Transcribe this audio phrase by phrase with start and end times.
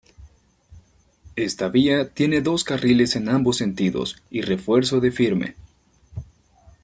[1.35, 5.55] Esta vía tiene dos carriles en ambos sentidos y refuerzo de firme.